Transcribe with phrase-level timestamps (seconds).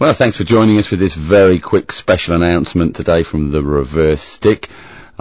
[0.00, 4.22] Well, thanks for joining us for this very quick special announcement today from the Reverse
[4.22, 4.70] Stick.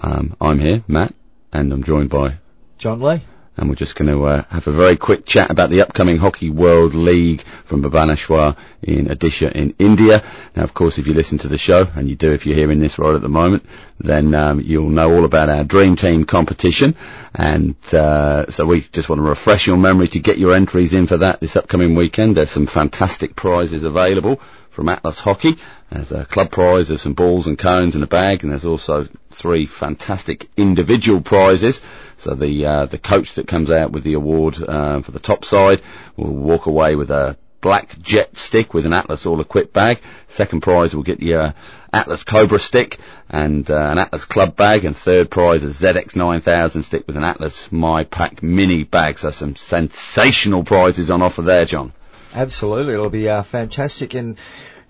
[0.02, 1.13] Um, I'm here, Matt,
[1.52, 2.38] and I'm joined by
[2.78, 3.20] John Lee.
[3.57, 6.50] And we're just going to uh, have a very quick chat about the upcoming Hockey
[6.50, 10.23] World League from Bhubaneswar in Odisha in India.
[10.55, 12.80] Now, of course, if you listen to the show, and you do if you're hearing
[12.80, 13.66] this right at the moment,
[14.00, 16.96] then um, you'll know all about our Dream Team competition.
[17.36, 21.05] And uh, so we just want to refresh your memory to get your entries in
[21.05, 22.38] for that this upcoming weekend.
[22.38, 24.39] There's some fantastic prizes available
[24.79, 25.57] from Atlas Hockey.
[25.89, 29.10] There's a club prize, there's some balls and cones in a bag, and there's also
[29.29, 31.82] three fantastic individual prizes.
[32.16, 35.44] So the uh, the coach that comes out with the award uh, for the top
[35.44, 35.81] side
[36.16, 40.00] will walk away with a black jet stick with an Atlas all-equipped bag.
[40.30, 41.52] Second prize will get the uh,
[41.91, 46.83] Atlas Cobra stick and uh, an Atlas club bag, and third prize a ZX 9000
[46.83, 49.19] stick with an Atlas My Pack mini bag.
[49.19, 51.91] So some sensational prizes on offer there, John.
[52.33, 54.13] Absolutely, it'll be uh, fantastic.
[54.13, 54.38] And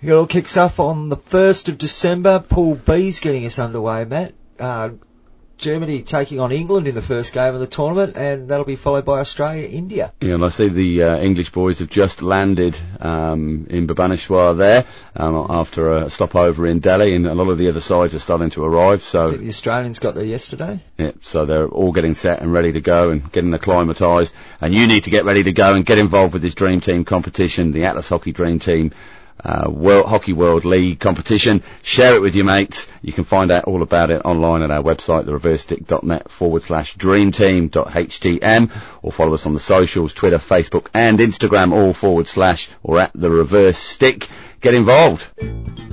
[0.02, 2.40] it all kicks off on the 1st of December.
[2.40, 4.34] Pool B's getting us underway, Matt.
[4.60, 4.90] Uh,
[5.60, 9.06] Germany taking on England in the first game of the tournament, and that'll be followed
[9.06, 10.14] by Australia, India.
[10.22, 14.86] Yeah, and I see the uh, English boys have just landed um, in Bhubaneswar there
[15.16, 18.50] um, after a stopover in Delhi, and a lot of the other sides are starting
[18.52, 19.04] to arrive.
[19.04, 20.82] So the Australians got there yesterday.
[20.98, 24.34] Yeah, so they're all getting set and ready to go and getting acclimatised.
[24.62, 27.04] And you need to get ready to go and get involved with this Dream Team
[27.04, 28.92] competition, the Atlas Hockey Dream Team
[29.44, 31.64] uh, World Hockey World League competition.
[31.82, 32.88] Share it with your mates.
[33.02, 38.72] You can find out all about it online at our website, thereversestick.net forward slash dreamteam.htm
[39.02, 43.12] or follow us on the socials, Twitter, Facebook and Instagram all forward slash or at
[43.14, 44.28] the reverse stick.
[44.62, 45.89] Get involved.